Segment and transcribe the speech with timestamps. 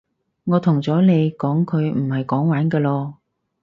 [0.45, 3.13] 我同咗你講佢唔係講玩㗎囉